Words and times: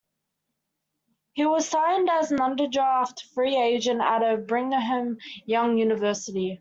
He 1.33 1.45
was 1.45 1.69
signed 1.69 2.09
as 2.09 2.31
an 2.31 2.39
undrafted 2.39 3.21
free 3.35 3.55
agent 3.55 4.01
out 4.01 4.23
of 4.23 4.47
Brigham 4.47 5.19
Young 5.45 5.77
University. 5.77 6.59